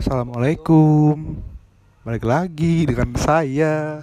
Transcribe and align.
Assalamualaikum. 0.00 1.36
Balik 2.00 2.24
lagi 2.24 2.88
dengan 2.88 3.12
saya. 3.20 4.00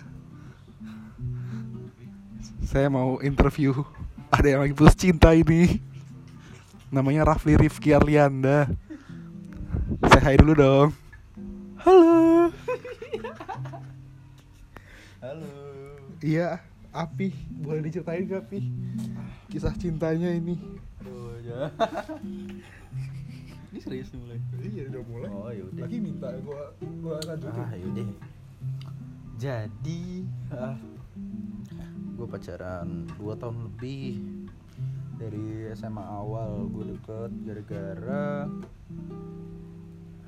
Saya 2.62 2.88
mau 2.94 3.18
interview 3.26 3.74
Ada 4.30 4.48
yang 4.54 4.62
lagi 4.62 4.78
putus 4.78 4.94
cinta 4.94 5.34
ini. 5.34 5.82
Namanya 6.94 7.34
Rafli 7.34 7.58
Rifki 7.58 7.90
Arlianda. 7.90 8.70
Saya 10.06 10.22
hai 10.30 10.38
dulu 10.38 10.54
dong. 10.54 10.90
Halo. 11.82 12.54
Halo. 15.26 15.54
Iya 16.22 16.62
Api. 16.94 17.34
Boleh 17.66 17.82
diceritain 17.90 18.30
gak 18.30 18.46
Api? 18.46 18.62
Kisah 19.50 19.74
cintanya 19.74 20.30
ini. 20.30 20.54
Aduh, 21.02 21.34
ya. 21.42 21.74
Ini 23.72 23.80
serius 23.80 24.12
nih 24.12 24.20
mulai. 24.20 24.40
Iya 24.60 24.84
udah 24.92 25.02
mulai 25.08 25.30
Oh, 25.32 25.48
yaudah. 25.48 25.84
Lagi 25.88 25.98
minta 26.04 26.28
gua 26.44 26.76
gua 27.00 27.16
lanjutin 27.24 27.56
Ah, 27.64 27.72
yaudah. 27.80 28.06
Jadi, 29.42 30.28
ah, 30.54 30.78
gue 32.14 32.28
pacaran 32.30 33.10
2 33.18 33.42
tahun 33.42 33.58
lebih 33.72 34.22
dari 35.18 35.72
SMA 35.74 36.04
awal 36.04 36.70
gue 36.70 36.94
deket 36.94 37.32
gara-gara 37.48 38.46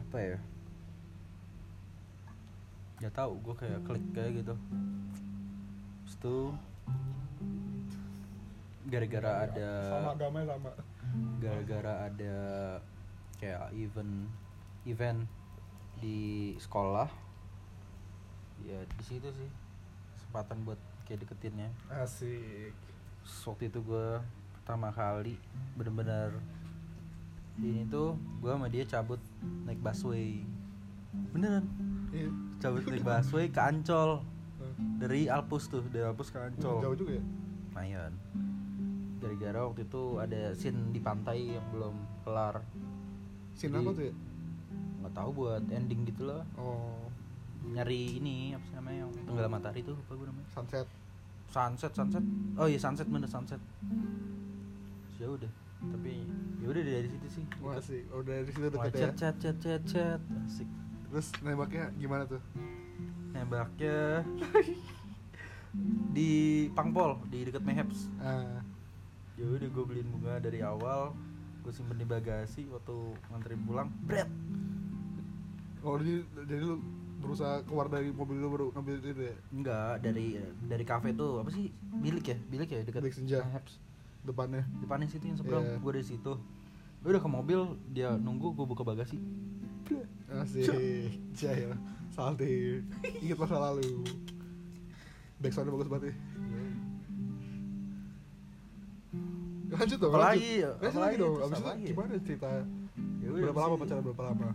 apa 0.02 0.18
ya? 0.18 0.38
Gak 3.06 3.14
tau, 3.14 3.38
gue 3.38 3.54
kayak 3.54 3.86
klik 3.86 4.06
kayak 4.18 4.32
gitu. 4.42 4.56
Terus 6.08 6.16
tuh 6.18 6.46
gara-gara 8.90 9.32
ada 9.46 9.72
Sama 9.94 10.10
agamanya 10.18 10.48
sama 10.58 10.72
gara-gara 11.38 11.94
ada 12.10 12.36
kayak 13.44 13.76
event 13.76 14.32
event 14.88 15.20
di 16.00 16.56
sekolah 16.56 17.12
ya 18.64 18.80
di 18.88 19.04
situ 19.04 19.28
sih 19.36 19.52
kesempatan 20.16 20.64
buat 20.64 20.80
kayak 21.04 21.28
deketinnya. 21.28 21.68
Asik. 21.92 22.72
Waktu 23.44 23.68
itu 23.68 23.84
gue 23.84 24.24
pertama 24.56 24.88
kali 24.96 25.36
bener-bener 25.76 26.32
ini 27.60 27.84
tuh 27.92 28.16
gue 28.40 28.48
sama 28.48 28.72
dia 28.72 28.88
cabut 28.88 29.20
naik 29.68 29.84
busway. 29.84 30.40
Beneran. 31.36 31.68
Iya. 32.16 32.32
Cabut 32.64 32.88
naik 32.88 33.04
busway 33.04 33.52
ke 33.52 33.60
Ancol. 33.60 34.24
Dari 35.04 35.28
Alpus 35.28 35.68
tuh 35.68 35.84
dari 35.92 36.08
Alpus 36.08 36.32
ke 36.32 36.40
Ancol. 36.40 36.80
Jauh 36.80 36.96
juga 36.96 37.20
ya? 37.20 37.24
Lumayan. 37.76 38.12
Gara-gara 39.20 39.60
waktu 39.68 39.84
itu 39.84 40.04
ada 40.24 40.56
scene 40.56 40.96
di 40.96 41.04
pantai 41.04 41.60
yang 41.60 41.68
belum 41.76 41.96
kelar 42.24 42.64
Scene 43.54 43.76
apa 43.78 43.92
tuh 43.94 44.06
ya? 44.10 44.14
nggak 45.04 45.14
tahu 45.14 45.30
buat 45.36 45.64
ending 45.68 46.08
gitu 46.08 46.28
loh. 46.32 46.44
Oh. 46.56 47.06
Nyari 47.64 48.20
ini 48.20 48.56
apa 48.56 48.64
sih 48.68 48.76
namanya 48.76 49.08
yang 49.08 49.12
tenggelam 49.24 49.52
matahari 49.52 49.82
tuh 49.84 49.96
apa 49.96 50.12
gue 50.16 50.28
namanya? 50.28 50.48
Sunset. 50.52 50.88
Sunset 51.52 51.92
sunset. 51.96 52.24
Oh 52.60 52.68
iya 52.68 52.80
sunset 52.80 53.08
bener 53.08 53.30
sunset. 53.30 53.62
Ya 55.20 55.28
udah 55.30 55.52
tapi 55.84 56.24
ya 56.64 56.68
udah 56.72 56.84
dari 56.84 57.08
situ 57.12 57.28
sih. 57.28 57.46
Wah 57.60 57.76
asik 57.76 58.08
Oh 58.16 58.24
dari 58.24 58.48
situ 58.48 58.68
Wah, 58.72 58.88
deket 58.88 58.92
ya? 58.96 59.12
chat 59.16 59.36
chat 59.40 59.56
chat 59.60 59.82
chat 59.84 60.22
asik. 60.48 60.68
Terus 61.12 61.28
nembaknya 61.44 61.92
gimana 62.00 62.24
tuh? 62.26 62.40
nembaknya 63.34 64.22
di 66.16 66.70
Pangpol 66.78 67.18
di 67.34 67.50
dekat 67.50 67.66
Meheps 67.66 68.06
Ah, 68.22 68.62
ya 69.34 69.46
udah 69.50 69.66
gue 69.68 69.84
beliin 69.90 70.06
bunga 70.14 70.38
dari 70.38 70.62
awal 70.62 71.18
gue 71.64 71.72
simpen 71.72 71.96
di 71.96 72.04
bagasi 72.04 72.68
waktu 72.68 72.96
nganterin 73.32 73.62
pulang 73.64 73.90
bret. 74.04 74.28
Oh 75.84 75.96
jadi, 75.96 76.24
jadi 76.44 76.64
lu 76.64 76.76
berusaha 77.24 77.64
keluar 77.64 77.88
dari 77.88 78.12
mobil 78.12 78.36
lu 78.36 78.52
baru 78.52 78.68
ngambil 78.76 79.00
itu 79.00 79.24
ya? 79.32 79.36
enggak 79.56 80.04
dari 80.04 80.36
dari 80.68 80.84
kafe 80.84 81.16
tuh 81.16 81.40
apa 81.40 81.50
sih? 81.56 81.72
Bilik 82.04 82.26
ya? 82.28 82.38
Bilik 82.52 82.68
ya? 82.68 82.80
Dekat 82.84 83.08
Bilik 83.08 83.16
Senja. 83.16 83.40
Meheps 83.48 83.80
Depannya. 84.24 84.64
Depannya 84.80 85.08
situ 85.08 85.24
yang 85.28 85.40
seberang. 85.40 85.64
Iya. 85.64 85.80
gue 85.80 85.92
dari 85.96 86.08
situ. 86.08 86.34
Gue 87.04 87.10
udah 87.16 87.24
ke 87.24 87.30
mobil 87.32 87.60
dia 87.92 88.16
nunggu 88.16 88.56
gue 88.56 88.66
buka 88.68 88.84
bagasi. 88.84 89.20
Asik. 90.28 90.68
Jaya 91.36 91.76
Salty. 92.12 92.84
Ingat 93.24 93.38
masa 93.40 93.56
lalu. 93.60 94.04
Backsoundnya 95.40 95.76
bagus 95.76 95.92
banget 95.92 96.06
ya 96.12 96.16
Lanjut 99.74 99.98
dong 99.98 100.12
Apalagi? 100.12 100.54
lanjut. 100.56 100.74
Lanjut 100.76 100.84
Apalagi? 100.86 101.02
lagi 101.04 101.16
dong 101.20 101.36
Abis 101.36 101.58
itu 101.58 101.72
gimana 101.88 102.12
cerita 102.20 102.52
Ya 103.18 103.28
Berapa 103.34 103.60
lama 103.62 103.76
pacaran 103.76 104.04
berapa 104.04 104.24
lama? 104.26 104.50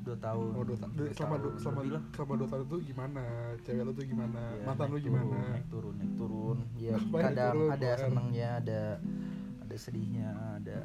dua 0.00 0.16
tahun 0.18 0.48
Oh 0.50 0.62
dua 0.62 0.78
tahun 0.78 0.92
Selama, 1.10 1.36
dua, 1.36 1.52
selama, 1.54 1.78
lebih 1.78 1.92
lah. 1.92 2.02
selama 2.10 2.32
dua 2.34 2.48
tahun 2.48 2.62
itu 2.62 2.76
gimana? 2.86 3.24
Cewek 3.60 3.82
lu 3.82 3.92
tuh 3.92 4.04
gimana? 4.06 4.40
Ya, 4.50 4.64
Mantan 4.64 4.86
lu 4.88 4.98
gimana? 4.98 5.28
turun, 5.28 5.44
naik 5.46 5.66
turun 5.68 5.94
naik 5.94 6.12
turun 6.16 6.58
ya 6.74 6.94
kadang 6.96 7.52
turun, 7.52 7.68
ada 7.70 7.90
senengnya 7.98 8.48
ada 8.56 8.80
ada 9.60 9.76
sedihnya 9.76 10.28
ada 10.56 10.78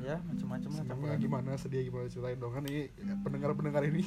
ya 0.00 0.16
macam-macam 0.20 0.70
lah 0.72 0.84
campuran. 0.84 1.18
gimana? 1.18 1.50
Sedih 1.54 1.84
gimana? 1.84 2.04
Ceritain 2.06 2.34
dong 2.34 2.50
Kan 2.50 2.64
ini 2.64 2.82
pendengar-pendengar 3.20 3.82
ini 3.84 4.00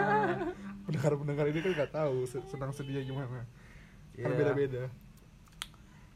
Pendengar-pendengar 0.86 1.44
ini 1.46 1.58
kan 1.60 1.70
gak 1.76 1.92
tahu 1.92 2.16
se- 2.24 2.46
Senang 2.46 2.70
sedihnya 2.70 3.02
gimana 3.02 3.42
Kan 4.12 4.22
Ya, 4.22 4.26
beda-beda 4.32 4.86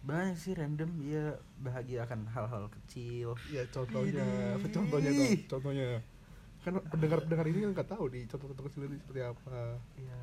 banyak 0.04 0.36
sih 0.36 0.52
random 0.52 1.00
ya 1.00 1.40
bahagia 1.64 2.04
akan 2.04 2.28
hal-hal 2.28 2.68
kecil. 2.68 3.32
Ya 3.48 3.64
contohnya, 3.72 4.60
contohnya 4.60 5.10
dong, 5.10 5.32
contohnya. 5.48 5.88
Kan 6.60 6.80
pendengar-pendengar 6.92 7.44
ini 7.48 7.58
kan 7.64 7.70
nggak 7.72 7.88
tahu 7.88 8.04
nih 8.12 8.24
contoh-contoh 8.28 8.64
kecil 8.68 8.88
ini 8.88 8.96
seperti 9.00 9.20
apa. 9.24 9.80
ya 9.96 10.20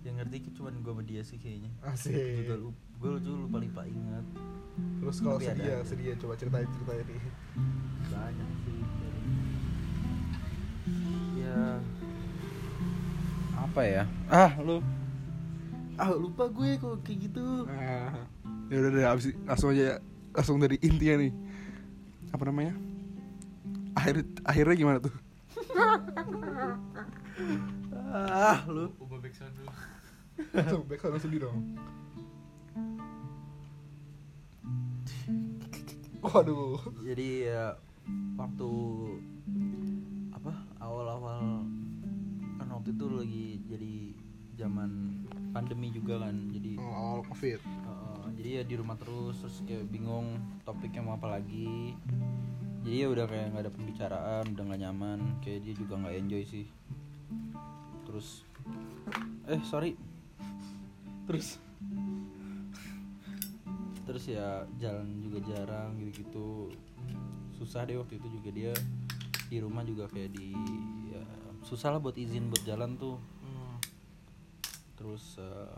yang 0.00 0.16
ngerti 0.16 0.48
cuma 0.56 0.72
gue 0.72 0.92
sama 0.92 1.02
dia 1.04 1.22
sih 1.22 1.38
kayaknya. 1.38 1.70
Asik. 1.84 2.14
gue 2.14 3.10
juga 3.22 3.36
lupa 3.38 3.56
lupa 3.60 3.82
ingat. 3.86 4.24
Terus 5.00 5.16
kalau 5.20 5.36
ada 5.36 5.44
sedih 5.44 5.64
ya, 5.64 5.76
aja. 5.76 5.86
sedih 5.86 6.06
ya 6.12 6.14
coba 6.18 6.34
ceritain 6.40 6.68
ceritain 6.72 7.06
nih. 7.06 7.22
banyak 8.10 8.50
sih. 8.64 8.80
Ya 11.38 11.78
apa 13.60 13.80
ya? 13.86 14.04
Ah 14.26 14.52
lu. 14.58 14.82
Ah 16.00 16.10
lupa 16.16 16.48
gue 16.48 16.80
kok 16.80 16.96
kayak 17.04 17.18
gitu. 17.28 17.68
Nah, 17.68 18.24
ya 18.70 18.76
udah 18.78 18.90
deh 18.94 19.04
abis 19.04 19.24
langsung 19.44 19.74
aja 19.74 19.98
langsung 20.30 20.56
dari 20.62 20.78
intinya 20.78 21.26
nih. 21.26 21.32
Apa 22.30 22.46
namanya? 22.46 22.74
Akhir 23.98 24.22
akhirnya 24.46 24.76
gimana 24.78 24.98
tuh? 25.02 25.10
ah 28.10 28.62
lu 28.66 28.90
ubah 28.98 29.22
backsound 29.22 29.54
dulu 29.54 29.70
Langsung 30.54 30.82
back 30.86 31.02
langsung 31.02 31.34
dong. 31.34 31.58
Waduh. 36.20 36.76
jadi 37.00 37.28
ya 37.48 37.64
waktu 38.36 38.70
apa 40.36 40.52
awal-awal 40.76 41.64
kan 42.60 42.68
waktu 42.68 42.92
itu 42.92 43.06
lagi 43.08 43.46
jadi 43.64 43.94
zaman 44.60 44.90
pandemi 45.50 45.90
juga 45.90 46.22
kan 46.22 46.34
jadi 46.54 46.78
Oh, 46.78 46.94
awal 46.94 47.20
covid. 47.26 47.60
Uh, 47.86 48.26
jadi 48.38 48.48
ya 48.60 48.62
di 48.64 48.74
rumah 48.78 48.96
terus 48.96 49.38
terus 49.42 49.56
kayak 49.66 49.86
bingung 49.90 50.38
topiknya 50.64 51.02
mau 51.04 51.18
apa 51.18 51.38
lagi. 51.38 51.94
Jadi 52.80 52.96
ya 52.96 53.08
udah 53.12 53.26
kayak 53.28 53.46
nggak 53.52 53.64
ada 53.68 53.72
pembicaraan 53.74 54.44
udah 54.56 54.64
nggak 54.64 54.80
nyaman 54.80 55.18
kayak 55.44 55.60
dia 55.66 55.74
juga 55.76 55.94
nggak 56.00 56.16
enjoy 56.16 56.42
sih. 56.46 56.66
Terus 58.08 58.46
eh 59.50 59.60
sorry. 59.66 59.98
Terus 61.28 61.60
terus 64.10 64.26
ya 64.26 64.66
jalan 64.82 65.22
juga 65.22 65.38
jarang 65.54 65.94
gitu 66.02 66.26
gitu 66.26 66.48
susah 67.54 67.86
deh 67.86 67.94
waktu 67.94 68.18
itu 68.18 68.26
juga 68.40 68.50
dia 68.50 68.74
di 69.46 69.62
rumah 69.62 69.86
juga 69.86 70.10
kayak 70.10 70.34
di 70.34 70.50
ya, 71.14 71.22
susah 71.62 71.94
lah 71.94 72.00
buat 72.02 72.18
izin 72.18 72.50
buat 72.50 72.66
jalan 72.66 72.98
tuh 72.98 73.22
terus 75.00 75.40
eh, 75.40 75.76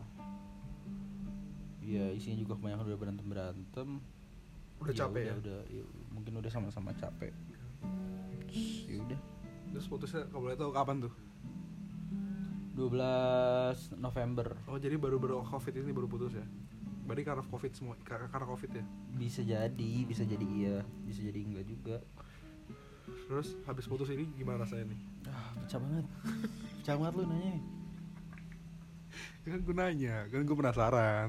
ya 1.83 2.11
isinya 2.11 2.43
juga 2.43 2.59
kebanyakan 2.59 2.91
udah 2.91 2.99
berantem 2.99 3.27
berantem 3.27 3.89
Udah 4.83 4.95
capek 4.99 5.23
ya? 5.31 5.35
udah 5.39 5.61
ya, 5.71 5.83
mungkin 6.11 6.43
udah 6.43 6.51
sama-sama 6.51 6.91
capek 6.93 7.31
Terus, 8.51 8.91
ya 8.91 8.99
udah 8.99 9.21
Terus 9.71 9.87
putusnya 9.87 10.27
kalau 10.27 10.43
boleh 10.45 10.59
tahu 10.59 10.75
kapan 10.75 11.07
tuh? 11.07 11.15
12 12.75 12.99
November 13.97 14.59
Oh 14.67 14.77
jadi 14.77 14.97
baru-baru 14.97 15.45
covid 15.45 15.75
ini 15.77 15.93
baru 15.93 16.11
putus 16.11 16.35
ya? 16.35 16.43
Berarti 17.03 17.23
karena 17.23 17.43
covid 17.45 17.73
semua, 17.75 17.95
karena 18.03 18.27
karena 18.27 18.47
covid 18.49 18.71
ya? 18.75 18.85
bisa 19.13 19.43
jadi 19.43 19.93
bisa 20.03 20.25
jadi 20.25 20.47
iya 20.47 20.77
bisa 21.05 21.21
jadi 21.23 21.39
enggak 21.47 21.67
juga 21.69 21.97
Terus 23.29 23.55
habis 23.65 23.87
putus 23.87 24.11
ini 24.11 24.27
gimana 24.35 24.65
rasanya 24.67 24.91
nih? 24.91 25.01
ah 25.29 25.55
pecah 25.63 25.79
banget 25.79 26.07
pecah 26.81 26.95
banget 26.99 27.15
lu 27.15 27.25
nanya 27.29 27.55
Ya 27.55 27.61
kan 29.45 29.61
gue 29.61 29.75
nanya, 29.75 30.27
kan 30.31 30.41
gue 30.43 30.57
penasaran. 30.57 31.29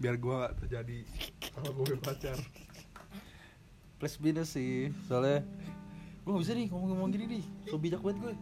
Biar 0.00 0.16
gue 0.18 0.34
gak 0.34 0.54
terjadi 0.64 0.98
kalau 1.54 1.70
gue 1.76 1.84
punya 1.94 2.02
pacar. 2.02 2.38
Plus 3.96 4.20
minus 4.20 4.52
sih 4.52 4.92
soalnya 5.08 5.40
Lu 6.26 6.36
gak 6.36 6.42
bisa 6.42 6.52
nih 6.52 6.68
ngomong-ngomong 6.68 7.08
gini 7.14 7.24
nih. 7.38 7.44
So 7.70 7.80
bijak 7.80 8.02
banget 8.04 8.18
gue 8.20 8.34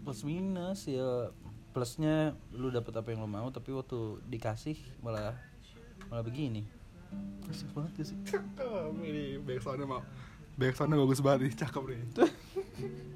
Plus 0.00 0.20
minus 0.24 0.88
ya 0.88 1.34
Plusnya 1.76 2.32
lu 2.56 2.72
dapet 2.72 2.96
apa 2.96 3.12
yang 3.12 3.20
lu 3.20 3.28
mau 3.28 3.52
Tapi 3.52 3.68
waktu 3.76 4.24
dikasih 4.24 4.80
malah 5.04 5.36
Malah 6.08 6.24
begini. 6.24 6.64
Asik 7.50 7.68
banget 7.76 8.00
gak 8.00 8.06
sih? 8.08 8.18
Cakep 8.24 8.96
ini 9.04 9.38
backsoundnya 9.44 9.86
mau 9.86 10.02
Backsoundnya 10.56 10.96
bagus 10.96 11.20
banget 11.20 11.40
nih, 11.44 11.52
cakep 11.52 11.82
nih 11.84 12.00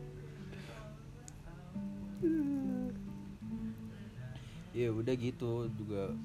Ya 4.80 4.90
udah 4.94 5.14
gitu 5.16 5.68
juga. 5.76 6.16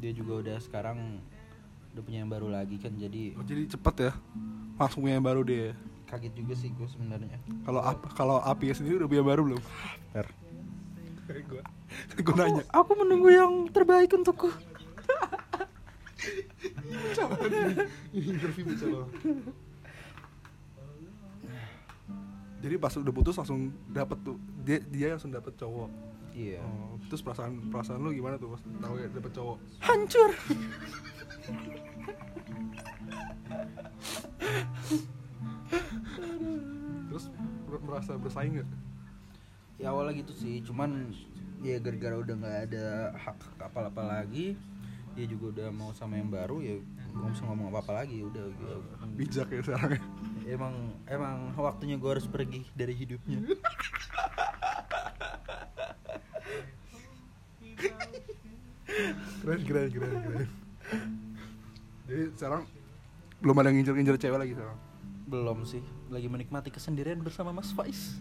Dia 0.00 0.12
juga 0.12 0.32
udah 0.44 0.56
sekarang 0.60 1.20
Udah 1.96 2.02
punya 2.04 2.20
yang 2.20 2.28
baru 2.28 2.52
lagi 2.52 2.76
kan 2.76 2.92
Jadi 2.92 3.32
oh, 3.32 3.44
Jadi 3.44 3.72
cepet 3.72 3.94
ya? 4.08 4.12
Langsung 4.76 5.00
punya 5.04 5.16
yang 5.16 5.24
baru 5.24 5.40
dia 5.44 5.72
kaget 6.12 6.34
juga 6.36 6.52
sih 6.52 6.68
gue 6.76 6.84
sebenarnya. 6.84 7.40
Kalau 7.64 7.80
ap 7.80 8.04
kalau 8.12 8.36
api 8.44 8.76
sendiri 8.76 9.00
udah 9.00 9.08
punya 9.08 9.24
baru 9.24 9.48
belum? 9.48 9.62
Per 10.12 10.28
Gue 11.48 11.64
Gue 12.20 12.34
nanya. 12.36 12.68
Aku 12.68 12.92
menunggu 13.00 13.32
yang 13.32 13.64
terbaik 13.72 14.12
untukku. 14.12 14.52
Jadi 22.62 22.74
pas 22.76 22.92
udah 22.92 23.14
putus 23.16 23.34
langsung 23.40 23.72
dapet 23.88 24.20
tuh 24.20 24.36
dia 24.60 24.84
dia 24.84 25.16
langsung 25.16 25.32
dapet 25.32 25.56
cowok. 25.56 26.11
Iya 26.32 26.60
Oh, 26.60 26.96
terus 27.06 27.20
perasaan 27.20 27.68
perasaan 27.68 28.00
lu 28.00 28.10
gimana 28.10 28.36
tuh 28.36 28.52
pas 28.52 28.62
tahu 28.80 28.94
ya 28.96 29.06
dapet 29.08 29.32
cowok? 29.32 29.58
Hancur 29.80 30.30
Terus 37.08 37.24
mer- 37.68 37.84
merasa 37.84 38.12
bersaing 38.16 38.60
gak? 38.60 38.70
ya 39.80 39.90
awalnya 39.90 40.22
gitu 40.22 40.30
sih 40.36 40.62
cuman 40.62 41.10
ya 41.58 41.74
gara-gara 41.82 42.14
udah 42.14 42.34
nggak 42.38 42.58
ada 42.70 42.84
hak 43.18 43.34
apa-apa 43.58 44.02
lagi 44.14 44.54
dia 45.18 45.26
juga 45.26 45.50
udah 45.58 45.68
mau 45.74 45.90
sama 45.90 46.22
yang 46.22 46.30
baru 46.30 46.62
ya 46.62 46.78
gue 47.10 47.28
bisa 47.34 47.42
ngomong 47.42 47.74
apa-apa 47.74 48.04
lagi 48.04 48.22
udah 48.22 48.46
gitu. 48.46 48.78
Bijak 49.18 49.50
ya 49.50 49.58
sekarang 49.58 49.98
ya. 49.98 50.02
emang 50.54 50.74
emang 51.10 51.50
waktunya 51.58 51.98
gue 51.98 52.10
harus 52.14 52.30
pergi 52.30 52.62
dari 52.78 52.94
hidupnya 52.94 53.42
Keren 59.42 59.60
keren 59.60 59.88
keren 59.90 60.14
keren. 60.22 60.48
Jadi 62.06 62.22
sekarang 62.32 62.62
belum 63.38 63.56
ada 63.58 63.70
ngincer-ngincer 63.70 64.16
cewek 64.18 64.38
lagi 64.38 64.54
sekarang. 64.54 64.78
belum 65.22 65.64
sih 65.64 65.80
lagi 66.06 66.28
menikmati 66.28 66.68
kesendirian 66.68 67.18
bersama 67.18 67.50
Mas 67.50 67.72
Faiz 67.72 68.20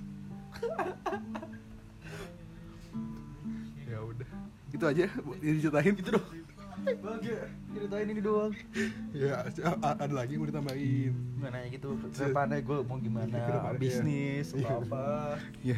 Ya 3.84 4.00
udah. 4.00 4.30
Itu 4.72 4.86
aja 4.86 5.06
yang 5.44 5.56
diceritain 5.60 5.92
itu 5.92 6.10
dong. 6.10 6.26
bahagia 6.82 7.46
ceritain 7.70 8.08
ini 8.08 8.22
doang 8.24 8.54
Ya, 9.14 9.46
ada 9.84 10.10
lagi 10.10 10.34
mau 10.34 10.48
ditambahin. 10.48 11.14
nggak 11.38 11.52
nanya 11.52 11.70
gitu 11.70 11.94
ke 11.94 12.06
depannya 12.10 12.58
gue 12.58 12.78
mau 12.82 12.98
gimana 12.98 13.38
bisnis 13.76 14.56
iya. 14.56 14.66
atau 14.66 14.82
apa 14.88 15.06
Ya. 15.62 15.78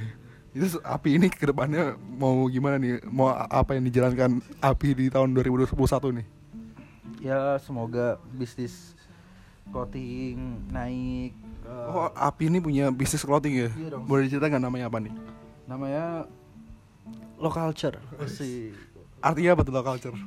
Itu 0.53 0.77
api 0.79 1.17
ini 1.17 1.27
ke 1.27 1.49
depannya 1.49 1.97
mau 1.97 2.45
gimana 2.45 2.77
nih? 2.77 3.01
Mau 3.09 3.25
apa 3.29 3.73
yang 3.73 3.89
dijalankan 3.89 4.37
api 4.61 4.87
di 4.93 5.05
tahun 5.09 5.33
2021 5.33 5.73
nih? 6.13 6.27
ya 7.23 7.55
semoga 7.55 8.19
bisnis 8.35 8.99
clothing 9.71 10.59
naik 10.69 11.31
eh, 11.63 11.87
Oh, 11.87 12.11
api 12.11 12.51
ini 12.51 12.59
punya 12.59 12.91
bisnis 12.91 13.23
clothing 13.23 13.55
ya? 13.55 13.69
Iya 13.73 13.89
dong. 13.95 14.03
Boleh 14.05 14.27
diceritain 14.27 14.51
nggak 14.51 14.63
namanya 14.63 14.85
apa 14.91 14.99
nih? 14.99 15.13
namanya 15.63 16.27
local 17.39 17.71
culture 17.71 17.95
sih 18.27 18.75
Artinya 19.23 19.55
apa 19.55 19.61
tuh 19.63 19.71
local 19.71 19.95
culture? 19.95 20.17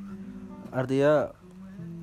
artinya 0.73 1.37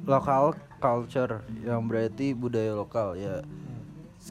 lokal 0.06 0.54
culture 0.78 1.42
yang 1.66 1.90
berarti 1.90 2.38
budaya 2.38 2.78
lokal 2.78 3.18
ya 3.18 3.42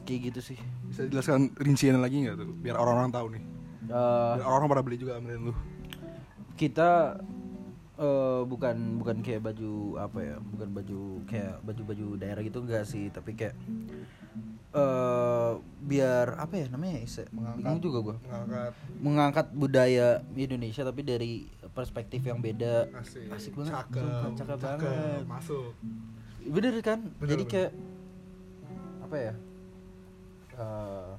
kayak 0.07 0.31
gitu 0.31 0.55
sih 0.55 0.59
Bisa 0.87 1.03
jelaskan 1.05 1.51
rincian 1.59 1.99
lagi 1.99 2.23
nggak 2.23 2.39
tuh? 2.39 2.55
Biar 2.55 2.79
orang-orang 2.79 3.11
tahu 3.11 3.27
nih. 3.35 3.43
Eh, 3.89 4.35
orang-orang 4.43 4.69
pada 4.71 4.83
beli 4.85 4.97
juga 5.01 5.19
ambilin 5.19 5.51
lu. 5.51 5.53
kita 6.55 7.19
eh, 7.99 8.41
bukan 8.45 9.01
bukan 9.01 9.17
kayak 9.25 9.41
baju 9.43 9.99
apa 9.99 10.19
ya 10.21 10.35
bukan 10.39 10.69
baju 10.71 11.01
kayak 11.27 11.55
baju-baju 11.65 12.07
daerah 12.15 12.41
gitu 12.45 12.61
enggak 12.63 12.85
sih 12.87 13.09
tapi 13.11 13.35
kayak 13.35 13.57
eh 14.73 15.51
biar 15.85 16.33
apa 16.41 16.53
ya 16.57 16.65
namanya 16.73 16.97
Ise? 17.05 17.29
bingung 17.29 17.77
juga 17.77 17.99
gua. 18.01 18.15
Mengangkat. 18.25 18.73
Mengangkat 18.97 19.47
budaya 19.53 20.07
Indonesia 20.33 20.81
tapi 20.81 21.01
dari 21.05 21.45
perspektif 21.77 22.25
yang 22.25 22.41
beda. 22.41 22.89
Asik, 22.97 23.29
asik 23.29 23.53
banget. 23.53 23.73
Cakep, 23.77 24.01
sumpah, 24.01 24.33
cakep 24.33 24.57
banget. 24.57 25.23
Masuk. 25.29 25.71
bener 26.43 26.73
kan? 26.81 26.99
Bener, 27.21 27.29
jadi 27.37 27.43
bener. 27.45 27.53
kayak 27.53 27.71
apa 29.03 29.15
ya 29.21 29.33
eh, 30.57 31.11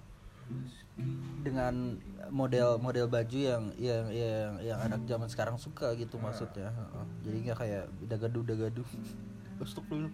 dengan 1.44 1.99
model 2.31 2.79
model 2.81 3.06
baju 3.11 3.38
yang 3.38 3.64
yang 3.76 4.06
yang 4.08 4.52
yang 4.62 4.79
anak 4.81 5.02
zaman 5.05 5.29
sekarang 5.29 5.61
suka 5.61 5.93
gitu 5.99 6.17
maksudnya 6.17 6.73
Heeh. 6.73 7.05
jadi 7.26 7.37
nggak 7.50 7.58
kayak 7.58 7.85
dagadu 8.08 8.41
dagadu 8.46 8.85
Stok 9.64 9.87
dulu 9.88 10.08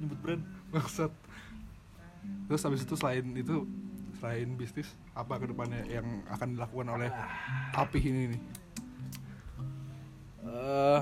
nyebut 0.00 0.18
brand 0.24 0.42
Maksud. 0.72 1.12
Terus 2.48 2.62
habis 2.64 2.80
itu 2.88 2.94
selain 2.96 3.26
itu 3.36 3.68
selain 4.16 4.48
bisnis 4.56 4.88
apa 5.12 5.36
ke 5.36 5.52
depannya 5.52 5.84
yang 5.90 6.24
akan 6.32 6.56
dilakukan 6.56 6.88
oleh 6.88 7.10
api 7.76 8.00
ini 8.00 8.22
nih? 8.32 8.40
eh 10.42 11.00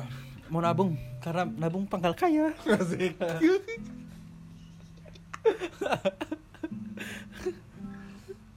mau 0.53 0.61
nabung 0.61 0.99
karena 1.23 1.47
nabung 1.47 1.87
pangkal 1.87 2.13
kaya. 2.19 2.51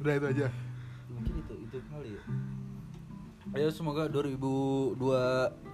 Udah 0.03 0.19
itu 0.19 0.27
aja. 0.35 0.47
mungkin 1.07 1.33
itu 1.39 1.53
itu 1.63 1.77
kali 1.87 2.09
ya 2.17 2.23
ayo 3.53 3.69
semoga 3.71 4.09
2025 4.11 4.99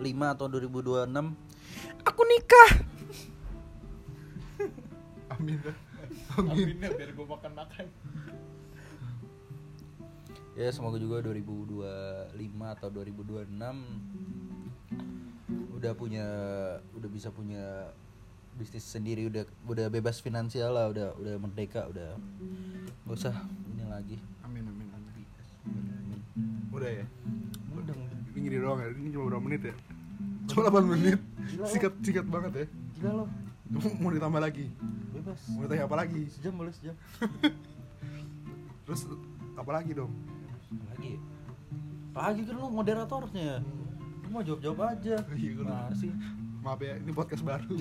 atau 0.06 0.46
2026 0.46 1.10
aku 2.04 2.22
nikah 2.28 2.70
Amin. 5.34 5.58
Amin. 6.38 6.76
ya 6.78 6.90
biar 6.92 7.10
gue 7.16 7.26
makan 7.26 7.52
makan 7.56 7.86
ya 10.54 10.70
semoga 10.76 11.00
juga 11.00 11.24
2025 11.24 12.36
atau 12.76 12.88
2026 12.92 13.48
udah 15.80 15.94
punya 15.96 16.28
udah 16.92 17.10
bisa 17.10 17.32
punya 17.32 17.96
bisnis 18.60 18.84
sendiri 18.84 19.32
udah 19.32 19.48
udah 19.66 19.88
bebas 19.88 20.20
finansial 20.20 20.76
lah 20.76 20.92
udah 20.92 21.16
udah 21.16 21.36
merdeka 21.40 21.88
udah 21.88 22.20
nggak 23.08 23.16
usah 23.16 23.32
ini 23.90 23.98
lagi 23.98 24.18
Amin 24.46 24.62
amin 24.62 24.86
amin. 24.94 25.26
Udah 26.70 26.90
ya. 26.94 27.06
udah 27.74 27.96
Ini 28.30 28.38
gini 28.40 28.58
doang 28.62 28.78
ya. 28.78 28.94
Ini 28.94 29.10
cuma 29.10 29.26
berapa 29.34 29.42
menit 29.42 29.62
ya? 29.66 29.74
Cuma 30.46 30.70
8 30.70 30.86
menit. 30.86 31.18
Gila, 31.50 31.66
Sikat 31.66 31.94
sikat 32.06 32.26
banget 32.30 32.54
ya. 32.54 32.66
gila 32.96 33.12
loh 33.26 33.28
Mau 33.98 34.14
ditambah 34.14 34.38
lagi? 34.38 34.70
bebas 35.10 35.42
Mau 35.50 35.66
ditanya 35.66 35.90
apa 35.90 35.96
lagi? 35.98 36.22
sejam 36.30 36.54
boleh 36.54 36.70
sejam 36.70 36.94
Terus 38.86 39.10
apa 39.58 39.72
lagi 39.74 39.92
dong? 39.94 40.14
lagi 40.86 41.18
lagi 42.14 42.42
kan 42.46 42.54
lu 42.54 42.70
moderatornya 42.70 43.58
lu 44.22 44.30
mau 44.30 44.46
jawab 44.46 44.62
jawab 44.62 44.80
aja 44.92 45.18
Iya, 45.34 45.90
sih 45.98 46.14
Maaf 46.60 46.78
ya, 46.78 47.00
ini 47.00 47.10
podcast 47.10 47.42
baru. 47.42 47.72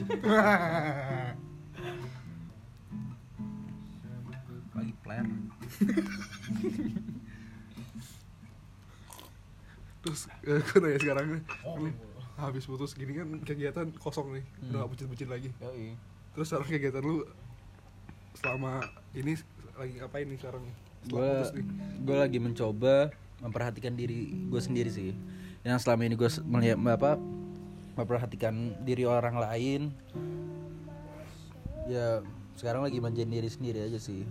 lagi 4.72 4.92
player 5.02 5.26
Terus 9.98 10.20
eh, 10.42 10.60
gue 10.62 10.78
nanya 10.78 10.98
sekarang 10.98 11.26
nih, 11.28 11.42
lu 11.66 11.90
habis 12.38 12.64
putus 12.64 12.94
gini 12.94 13.12
kan 13.12 13.28
kegiatan 13.42 13.90
kosong 13.98 14.30
nih, 14.32 14.44
Hmm. 14.46 14.70
udah 14.70 14.78
gak 14.78 14.90
bucin-bucin 14.94 15.28
lagi. 15.28 15.50
Yoi. 15.58 15.98
Terus 16.32 16.46
sekarang 16.46 16.68
kegiatan 16.68 17.02
lu 17.02 17.26
selama 18.38 18.78
ini 19.12 19.34
lagi 19.74 19.92
ngapain 19.98 20.26
nih 20.26 20.38
sekarang? 20.38 20.62
Gue 21.04 21.30
gue 21.98 22.16
lagi 22.16 22.38
mencoba 22.38 23.10
memperhatikan 23.38 23.94
diri 23.94 24.34
gue 24.46 24.58
sendiri 24.58 24.90
sih 24.90 25.14
yang 25.62 25.78
selama 25.78 26.06
ini 26.06 26.14
gue 26.14 26.26
melihat 26.42 26.78
apa 26.88 27.14
memperhatikan 27.94 28.54
diri 28.82 29.06
orang 29.06 29.38
lain 29.38 29.94
ya 31.86 32.18
sekarang 32.54 32.82
lagi 32.82 32.98
manjain 32.98 33.30
diri 33.30 33.46
sendiri 33.46 33.86
aja 33.86 33.98
sih 33.98 34.26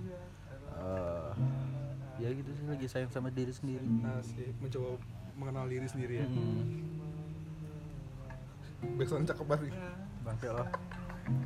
ya 2.17 2.29
gitu 2.33 2.49
sih 2.49 2.65
lagi 2.65 2.85
sayang 2.89 3.11
sama 3.13 3.29
diri 3.29 3.53
sendiri. 3.53 3.85
Asik, 4.17 4.53
mencoba 4.57 4.97
mengenal 5.37 5.65
diri 5.69 5.87
sendiri 5.89 6.13
ya. 6.21 6.25
hmm. 6.25 6.97
Backsound 8.97 9.25
cakep 9.25 9.45
banget 9.45 9.73
bangke 10.27 10.47
lo. 10.51 10.65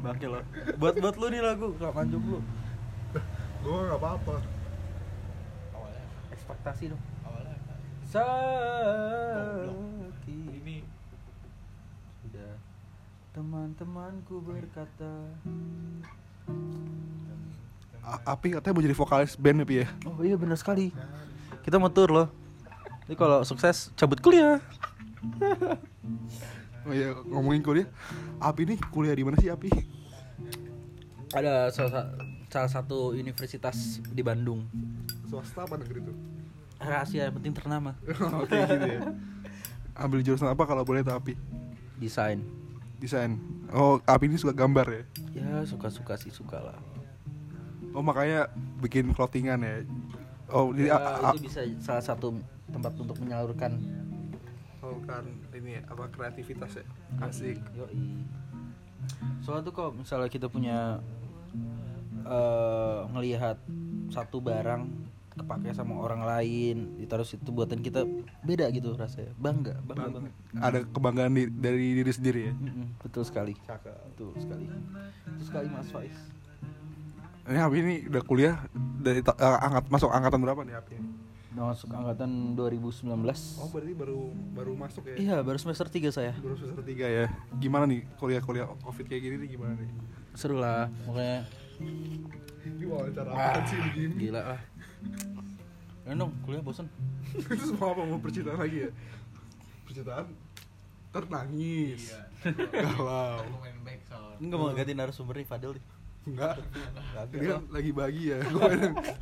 Bangke 0.01 0.27
lo. 0.27 0.41
Buat 0.81 0.95
buat 0.97 1.15
lu 1.21 1.27
nih 1.29 1.41
lagu 1.43 1.67
gak 1.77 1.93
manjuk 1.93 2.23
lu. 2.25 2.39
Gue 3.63 3.77
nggak 3.77 3.99
apa-apa. 4.01 4.35
Awalnya 5.77 6.03
ekspektasi 6.33 6.83
dong. 6.89 7.03
Awalnya 7.21 7.57
sakit 8.09 9.69
ini. 10.57 10.81
Sudah. 12.25 12.57
Teman-temanku 13.31 14.41
berkata 14.41 15.13
Api 18.11 18.53
katanya 18.53 18.73
mau 18.75 18.83
jadi 18.83 18.93
vokalis 18.93 19.33
band 19.35 19.63
ya 19.63 19.65
Pi 19.65 19.75
ya? 19.81 19.87
Oh 20.03 20.19
iya 20.19 20.35
benar 20.35 20.55
sekali. 20.55 20.91
Kita 21.61 21.79
mau 21.79 21.87
tour 21.87 22.11
loh. 22.11 22.27
Ini 23.05 23.15
kalau 23.15 23.41
sukses 23.41 23.91
cabut 23.95 24.19
kuliah. 24.19 24.59
Oh 26.81 26.89
iya 26.89 27.13
ngomongin 27.29 27.61
kuliah. 27.61 27.85
Api 28.41 28.65
nih 28.65 28.79
kuliah 28.89 29.13
di 29.13 29.21
mana 29.21 29.37
sih 29.37 29.47
Api? 29.47 29.69
ada 31.31 31.69
salah, 31.71 31.91
sa- 31.93 32.11
salah 32.49 32.71
satu 32.73 33.13
universitas 33.13 34.01
di 34.03 34.19
Bandung. 34.19 34.65
Swasta 35.23 35.63
apa 35.63 35.77
negeri 35.77 36.03
tuh? 36.03 36.17
rahasia 36.81 37.29
yang 37.29 37.37
penting 37.37 37.53
ternama. 37.53 37.93
Oke 38.41 38.57
gitu 38.57 38.87
ya. 38.89 39.13
Ambil 39.93 40.25
jurusan 40.25 40.49
apa 40.49 40.65
kalau 40.65 40.81
boleh 40.81 41.05
tahu 41.05 41.21
Api? 41.21 41.33
desain. 42.01 42.41
Desain. 42.97 43.37
Oh 43.69 44.01
Api 44.03 44.25
ini 44.25 44.41
suka 44.41 44.49
gambar 44.51 44.85
ya? 44.89 45.03
ya 45.37 45.49
suka-suka 45.63 46.17
sih 46.17 46.33
suka 46.33 46.57
lah 46.57 46.77
Oh 47.91 48.01
makanya 48.01 48.47
bikin 48.79 49.11
clothingan 49.11 49.59
ya. 49.59 49.75
Oh 50.47 50.71
jadi 50.71 50.89
Ya, 50.89 50.95
a- 50.95 51.19
a- 51.21 51.33
itu 51.33 51.47
bisa 51.47 51.61
salah 51.79 52.01
satu 52.01 52.35
tempat 52.67 52.95
untuk 52.95 53.15
menyalurkan. 53.17 53.75
Oh 54.81 54.97
kan 55.03 55.23
ini 55.51 55.77
ya, 55.77 55.81
apa 55.85 56.07
kreativitas 56.07 56.75
ya? 56.75 56.85
Asik. 57.19 57.59
Yoi. 57.73 58.23
Soalnya 59.39 59.63
tuh 59.63 59.73
kalau 59.73 59.91
misalnya 59.93 60.27
kita 60.27 60.47
punya 60.47 60.99
eh 62.21 62.99
ngelihat 63.09 63.57
satu 64.07 64.39
barang 64.39 64.83
kepake 65.31 65.71
sama 65.71 65.95
orang 65.95 66.21
lain 66.21 66.99
ditaruh 66.99 67.23
situ 67.23 67.49
buatan 67.49 67.79
kita 67.79 68.03
beda 68.41 68.67
gitu 68.69 68.93
rasanya. 68.93 69.31
Bangga 69.35 69.79
bangga 69.81 70.07
Bang- 70.07 70.13
banget. 70.21 70.33
Ada 70.53 70.79
kebanggaan 70.85 71.31
di- 71.33 71.47
dari 71.49 71.95
diri 71.95 72.11
sendiri 72.11 72.41
ya? 72.45 72.53
Mm-mm, 72.53 72.87
betul 72.99 73.23
sekali. 73.23 73.55
Cakep. 73.61 73.95
Betul 74.11 74.31
sekali. 74.37 74.65
Betul 74.67 75.43
sekali 75.43 75.67
Mas 75.67 75.89
Faiz 75.89 76.15
Ini 77.51 77.59
Api 77.59 77.77
ini 77.77 77.95
udah 78.07 78.23
kuliah 78.23 78.55
dari 78.97 79.19
eh, 79.19 79.57
angkat 79.59 79.85
masuk 79.87 80.07
angkatan 80.09 80.39
berapa 80.39 80.61
nih 80.63 80.75
Api? 80.77 80.95
udah 81.51 81.67
masuk 81.67 81.91
angkatan 81.91 82.55
2019 82.55 83.11
Oh 83.59 83.67
berarti 83.67 83.91
baru 83.91 84.19
baru 84.55 84.71
masuk 84.73 85.03
ya? 85.03 85.15
iya 85.17 85.37
baru 85.41 85.59
semester 85.59 85.83
3 85.85 86.07
saya 86.09 86.31
Baru 86.39 86.55
semester 86.55 86.79
3 86.79 86.95
ya 87.11 87.25
Gimana 87.53 87.83
nih 87.83 88.07
kuliah-kuliah 88.15 88.71
covid 88.79 89.03
kayak 89.03 89.19
gini 89.21 89.35
nih 89.37 89.49
gimana 89.51 89.75
nih? 89.75 89.91
seru 90.31 90.55
lah 90.55 90.87
pokoknya 91.03 91.43
Ini 92.63 92.85
wawancara 92.87 93.29
Ah, 93.29 93.51
apaan 93.51 93.63
sih 93.67 93.77
begini? 93.83 94.13
gila 94.21 94.41
lah 94.47 94.61
Ayo 96.01 96.15
dong 96.15 96.31
kuliah 96.41 96.63
bosan 96.63 96.87
Itu 97.51 97.63
semua 97.67 97.91
apa 97.91 98.01
mau 98.01 98.17
percintaan 98.17 98.55
lagi 98.55 98.87
ya? 98.87 98.89
Percintaan 99.83 100.31
Ternangis 101.11 102.15
Iya. 102.15 102.21
Galau 102.95 103.43
enggak 104.39 104.55
mau 104.57 104.71
ganti 104.71 104.95
narasumber 104.95 105.35
nih 105.35 105.45
Fadil 105.45 105.75
nih 105.75 105.83
Enggak. 106.21 106.55
Ini 107.33 107.45
kan 107.49 107.63
lagi 107.73 107.91
bagi 107.91 108.23
ya. 108.29 108.39
Gue 108.45 108.71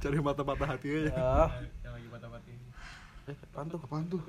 cari 0.03 0.17
mata-mata 0.19 0.65
hati 0.67 0.87
aja. 0.91 1.11
Ah 1.15 1.49
yang 1.85 1.93
lagi 1.95 2.07
patah-patih 2.11 2.55
eh 3.29 3.37
apaan 3.45 3.67
tuh? 3.69 3.79
Apaan 3.85 4.05
tuh? 4.09 4.23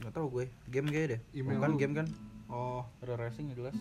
nggak 0.00 0.12
tahu 0.16 0.26
gue. 0.40 0.44
Game 0.72 0.88
kayak 0.88 1.06
deh. 1.12 1.20
Email 1.36 1.60
kan 1.60 1.70
lu. 1.72 1.78
game 1.80 1.94
kan? 1.96 2.06
Oh. 2.48 2.82
Ada 3.04 3.20
racing 3.20 3.52
nggak 3.52 3.58
jelas. 3.60 3.76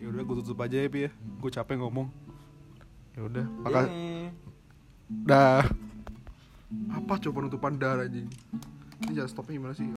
Ya 0.00 0.06
udah 0.08 0.22
gue 0.24 0.36
tutup 0.40 0.58
aja 0.64 0.76
ya 0.80 0.88
Pi 0.88 1.00
ya. 1.08 1.10
Gue 1.40 1.50
capek 1.52 1.76
ngomong. 1.80 2.08
Ya 3.12 3.20
udah. 3.28 3.44
Makasih 3.60 3.92
Ini. 3.92 4.28
dah. 5.28 5.64
Apa 6.96 7.12
coba 7.20 7.44
penutupan 7.44 7.76
dah 7.76 8.04
anjing? 8.04 8.28
Ini 9.04 9.10
jangan 9.16 9.30
stopnya 9.32 9.56
gimana 9.56 9.74
sih 9.76 9.88